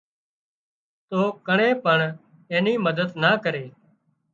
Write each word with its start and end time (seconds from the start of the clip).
تو 1.09 1.19
ڪڻين 1.47 1.73
پڻ 1.83 1.97
اين 2.51 2.65
مدد 2.85 3.09
نا 3.21 3.31
ڪرِي 3.43 3.65